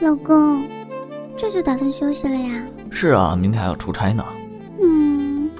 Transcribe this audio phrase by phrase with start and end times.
[0.00, 0.62] 老公，
[1.36, 2.66] 这就打算休息了呀？
[2.90, 4.24] 是啊，明天还要出差呢。
[4.80, 5.50] 嗯，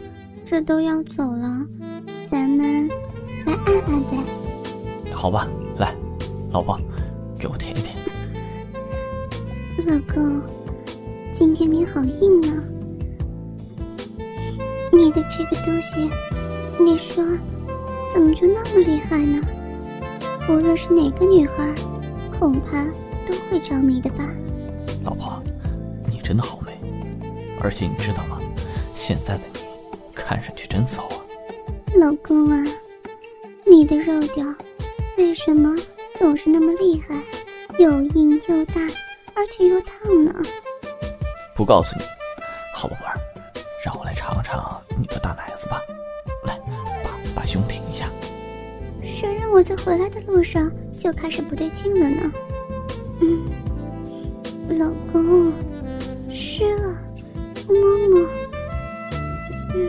[0.46, 1.60] 这都要走了，
[2.30, 2.88] 咱们
[3.44, 4.16] 来按按呗。
[5.12, 5.46] 好吧，
[5.78, 5.94] 来，
[6.50, 6.80] 老婆，
[7.38, 7.94] 给我舔一舔。
[9.86, 10.40] 老公，
[11.32, 12.64] 今天你好硬啊！
[14.92, 16.10] 你的这个东西，
[16.82, 17.22] 你说
[18.14, 19.42] 怎么就那么厉害呢？
[20.48, 21.74] 无论是哪个女孩，
[22.38, 22.84] 恐怕
[23.26, 24.24] 都会着迷的吧？
[25.04, 25.42] 老婆，
[26.08, 26.78] 你真的好美，
[27.60, 28.38] 而且你知道吗？
[28.94, 29.60] 现在的你
[30.14, 31.16] 看上去真骚啊！
[31.96, 32.64] 老公啊，
[33.64, 34.44] 你的肉屌
[35.16, 35.74] 为什么
[36.18, 37.20] 总是那么厉害？
[37.78, 38.80] 又硬又大。
[39.38, 40.32] 而且又烫呢，
[41.54, 42.02] 不告诉你，
[42.74, 43.20] 好宝贝儿，
[43.84, 45.78] 让我来尝尝你的大奶子吧。
[46.44, 46.58] 来，
[47.04, 48.10] 把把胸挺一下。
[49.04, 50.72] 谁让我在回来的路上
[51.06, 52.32] 就开始不对劲了呢？
[53.20, 53.48] 嗯，
[54.76, 55.52] 老公，
[56.28, 56.98] 湿了，
[57.68, 57.76] 摸
[58.08, 58.28] 摸。
[59.72, 59.88] 嗯，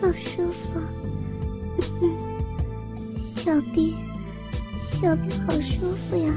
[0.00, 0.68] 好舒服。
[2.00, 2.10] 嗯
[3.16, 3.94] 小臂，
[4.76, 6.34] 小臂好舒服呀！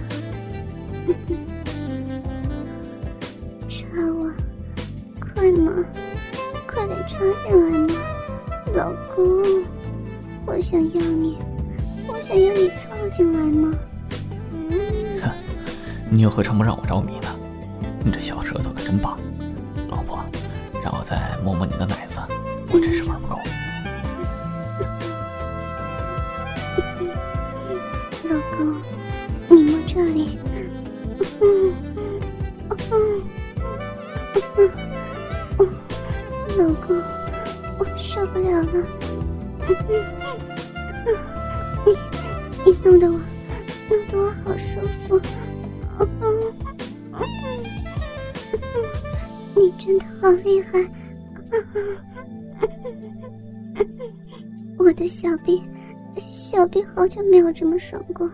[1.07, 1.54] 嗯
[6.75, 7.87] 快点插进来嘛，
[8.73, 9.41] 老公，
[10.45, 11.37] 我想要你，
[12.05, 13.71] 我想要你凑进来嘛。
[15.21, 15.31] 哼，
[16.11, 17.29] 你又何尝不让我着迷呢？
[18.03, 19.17] 你这小舌头可真棒，
[19.89, 20.19] 老婆，
[20.83, 22.19] 让我再摸摸你的奶子，
[22.69, 23.39] 我真是玩不够。
[42.85, 43.19] 弄得我，
[43.89, 45.19] 弄得我好舒服。
[49.55, 50.87] 你真的好厉害！
[54.77, 55.63] 我的小臂，
[56.29, 58.29] 小臂好久没有这么爽过。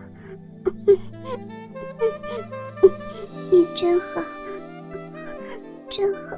[3.50, 4.22] 你真好，
[5.88, 6.36] 真好。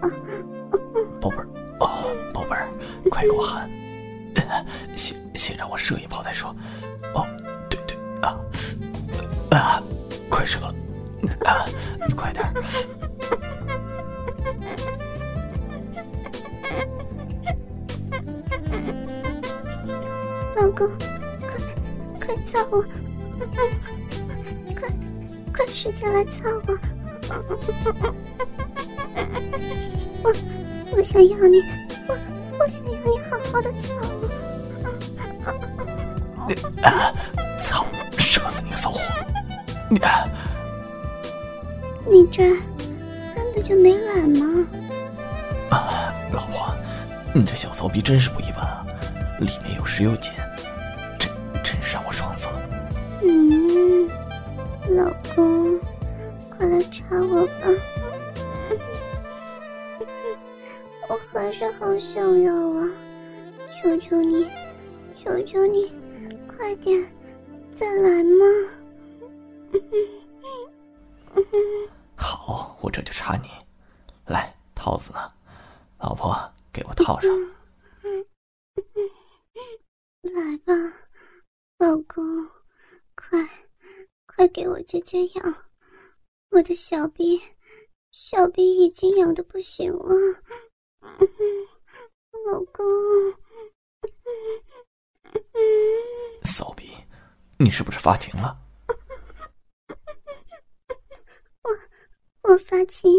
[1.20, 1.48] 宝贝儿，
[1.80, 2.68] 哦，宝贝儿，
[3.10, 3.68] 快给我喊！
[4.94, 6.54] 先先让我射一炮再说。
[8.24, 8.40] 啊
[9.50, 9.82] 啊，
[10.30, 10.58] 快射！
[11.44, 11.64] 啊，
[12.08, 12.42] 你快点。
[20.56, 20.88] 老公，
[21.38, 21.48] 快
[22.18, 22.82] 快操我！
[24.74, 24.88] 快
[25.52, 26.78] 快使劲来操我！
[30.22, 30.32] 我
[30.96, 31.62] 我想要你，
[32.08, 32.16] 我
[32.58, 33.92] 我想要你好好的操
[34.22, 34.24] 我！
[36.82, 37.12] 啊！
[38.84, 38.92] 操！
[38.92, 39.98] 射死你！
[42.06, 42.42] 你你这
[43.34, 44.66] 根本就没软吗？
[45.70, 46.74] 啊，老婆，
[47.34, 48.86] 你这小骚逼真是不一般啊，
[49.40, 50.32] 里面又湿又紧。
[53.22, 54.06] 嗯，
[54.90, 55.80] 老公，
[56.50, 57.52] 快来插我吧！
[61.08, 62.86] 我还是好想要啊！
[63.82, 64.46] 求求你，
[65.22, 65.92] 求求你，
[66.46, 67.02] 快点
[67.74, 68.44] 再来嘛！
[80.54, 80.72] 来吧，
[81.78, 82.22] 老公。
[83.16, 83.38] 快，
[84.26, 85.64] 快给我接接痒！
[86.50, 87.40] 我的小臂，
[88.12, 90.14] 小臂已经痒的不行了。
[92.46, 92.84] 老公，
[96.44, 96.96] 骚逼，
[97.58, 98.56] 你是不是发情了？
[101.62, 103.10] 我我发情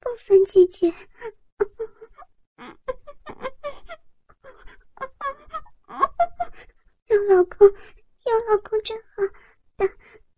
[0.00, 0.92] 不分季节。
[7.08, 7.66] 有老公。
[7.68, 9.22] 有老公真好，
[9.76, 9.86] 大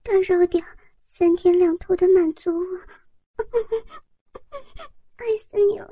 [0.03, 0.61] 大肉屌，
[1.00, 2.65] 三天两头的满足我，
[5.19, 5.88] 爱死你了！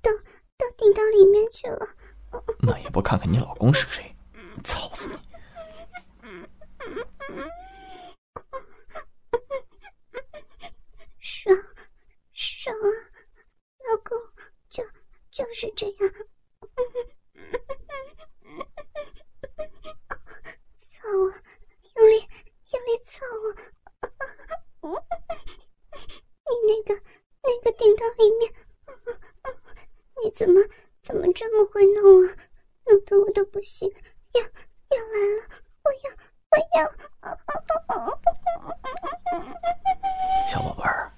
[0.00, 0.10] 都
[0.56, 1.86] 都顶到里面去了。
[2.60, 4.16] 那也不看看你老公是谁，
[4.64, 5.18] 操死你！
[11.20, 11.54] 爽
[12.32, 12.86] 爽啊，
[13.90, 14.18] 老公
[14.70, 14.82] 就
[15.30, 16.01] 就是这样。
[30.34, 30.60] 怎么
[31.02, 32.36] 怎么这么会弄啊？
[32.84, 33.88] 弄得我都不行，
[34.34, 35.48] 要要来了，
[35.84, 36.10] 我要
[36.50, 36.82] 我要！
[40.50, 41.12] 小宝贝儿，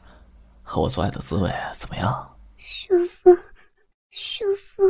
[0.62, 2.38] 和我做爱的滋味怎么样？
[2.56, 3.34] 舒服，
[4.10, 4.82] 舒服。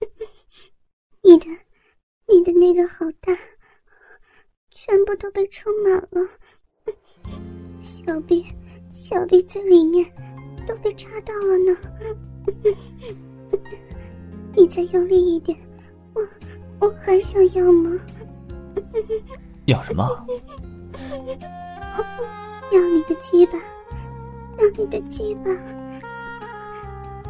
[1.22, 1.46] 你的
[2.26, 3.32] 你的那个好大，
[4.70, 6.28] 全部都被充满了，
[7.80, 8.44] 小臂
[8.90, 10.12] 小臂最里面
[10.66, 11.76] 都被插到了呢。
[14.56, 15.56] 你再用力一点。
[16.14, 16.22] 我
[16.80, 17.90] 我还想要吗？
[19.66, 20.08] 要什么？
[22.72, 23.58] 要你的鸡巴，
[24.58, 25.50] 要你的鸡巴，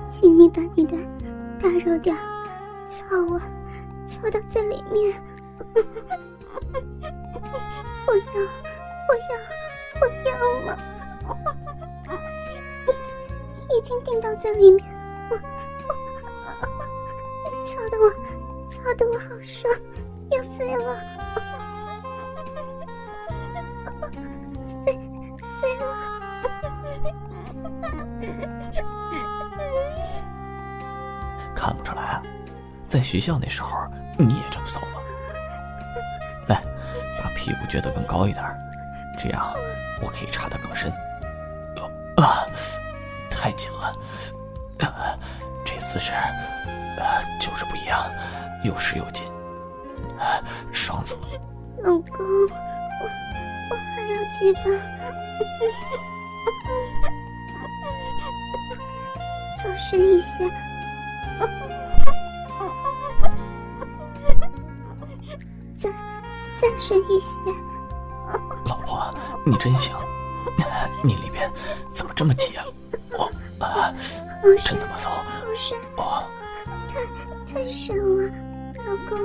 [0.09, 0.97] 请你把你的
[1.61, 2.15] 大肉屌
[2.89, 3.39] 操我，
[4.07, 5.15] 操到最里面。
[8.07, 8.23] 我要，
[9.09, 9.33] 我要，
[10.01, 10.31] 我要
[10.67, 10.69] 吗？
[13.77, 14.85] 已经顶到最里面，
[15.31, 15.41] 我我
[17.87, 18.11] 操的我。
[18.69, 19.73] 操的我好爽，
[20.33, 21.01] 要飞了，
[24.85, 24.93] 飞
[25.61, 25.85] 飞了！
[31.55, 32.23] 看不出来啊，
[32.89, 33.79] 在学校那时候
[34.19, 35.01] 你也这么骚吗？
[36.49, 36.61] 来，
[37.23, 38.45] 把屁股撅得更高一点，
[39.23, 39.55] 这样
[40.03, 40.93] 我可以插得更深。
[42.17, 42.47] 啊，
[43.31, 43.93] 太紧了，
[45.65, 46.13] 这姿势
[47.41, 48.11] 就是不一样。
[48.65, 49.25] 又湿又紧，
[50.73, 51.29] 爽死了！
[51.83, 53.07] 老公，我
[53.71, 54.61] 我还要鸡巴，
[59.63, 60.51] 再深一些，
[65.77, 65.91] 再
[66.61, 67.37] 再深一些。
[68.65, 69.11] 老婆，
[69.45, 69.95] 你真行，
[71.05, 71.49] 你里边
[71.95, 72.65] 怎么这么挤啊？
[73.17, 73.31] 我
[73.65, 73.95] 啊，
[74.65, 75.11] 真他妈骚！
[75.11, 75.23] 好
[75.55, 76.27] 深，哇，太太深了。
[76.27, 76.36] 老
[79.09, 79.19] 公，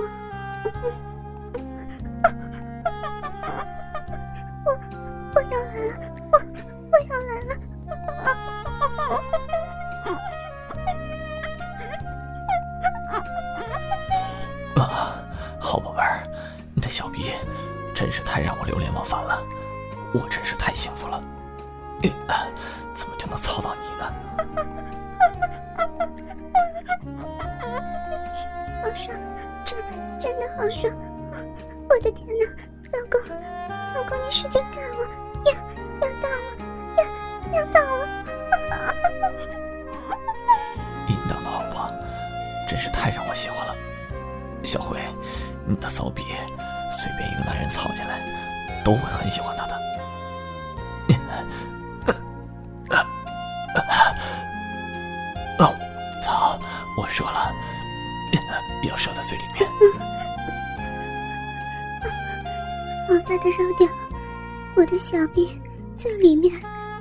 [4.65, 4.67] 我
[5.35, 5.93] 我要来了，
[6.31, 6.33] 我
[6.91, 7.51] 我要来了！
[14.75, 14.83] 啊，
[15.59, 16.23] 好宝贝儿，
[16.73, 17.33] 你的小臂
[17.93, 19.43] 真是太让我流连忘返了，
[20.13, 21.21] 我真是太幸福了。
[22.93, 24.13] 怎么就能操到你呢？
[30.21, 30.93] 真的好爽！
[31.89, 32.45] 我的天哪，
[32.93, 33.19] 老公，
[33.95, 34.99] 老公你使劲干我，
[35.45, 35.51] 要
[35.99, 36.37] 要到了，
[36.95, 37.03] 要
[37.57, 38.05] 要到了！
[41.07, 41.91] 淫荡的老婆，
[42.69, 43.75] 真是太让我喜欢了。
[44.63, 44.99] 小辉，
[45.65, 46.21] 你的骚逼，
[46.91, 48.21] 随便一个男人操进来，
[48.85, 49.75] 都会很喜欢他的。
[52.95, 53.03] 啊！
[56.21, 56.59] 操！
[56.95, 57.51] 我射了。
[58.83, 59.69] 要射在最里面，
[63.31, 63.87] 大的肉屌，
[64.75, 65.57] 我的小臂
[65.97, 66.53] 最里面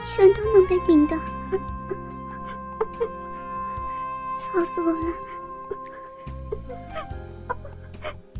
[0.04, 1.16] 全都能被顶到，
[4.38, 5.12] 操死我了！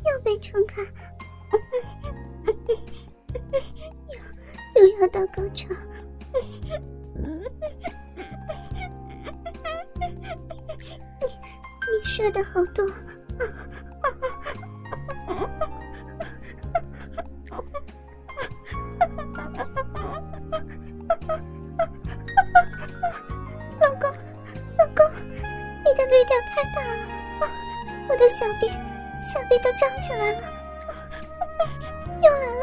[0.06, 0.80] 又被撑开，
[4.76, 5.74] 又又要到高潮。
[11.18, 12.86] 你你射的好多，
[23.80, 24.10] 老公，
[24.78, 24.98] 老公，
[25.84, 27.02] 你的绿调太大了，
[28.08, 28.68] 我的小臂，
[29.20, 30.40] 小臂都张起来了，
[32.22, 32.62] 又来了，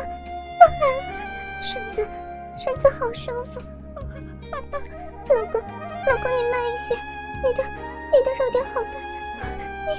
[0.59, 1.09] 又来了，
[1.61, 2.07] 身子，
[2.57, 3.59] 身子好舒服，
[5.33, 5.61] 老公，
[6.07, 6.95] 老公你慢一些，
[7.43, 8.95] 你的，你的肉点好大。
[9.87, 9.89] 你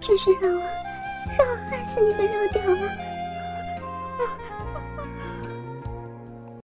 [0.00, 0.60] 真是让我
[2.02, 3.09] 你的肉屌了！